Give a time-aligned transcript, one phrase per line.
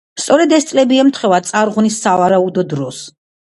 [0.21, 3.07] სწორედ ეს წლები ემთხვევა წარღვნის სავარაუდო დროს.